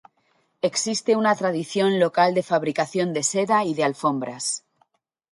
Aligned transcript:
Existe 0.69 1.15
una 1.15 1.35
tradición 1.35 1.99
local 1.99 2.29
de 2.33 2.41
fabricación 2.41 3.13
de 3.13 3.21
seda 3.21 3.63
y 3.65 3.75
de 3.75 3.83
alfombras. 3.83 4.65